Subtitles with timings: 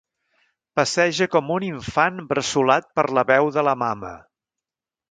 [0.79, 4.13] Passeja com un infant bressolat per la veu de la mama.